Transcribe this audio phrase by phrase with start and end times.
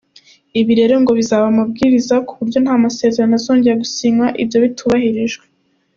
[0.59, 5.45] Ibi rero ngo bizaba amabwiriza ku buryo nta masezerano azongera gusinywa ibyo bitubahirijwe.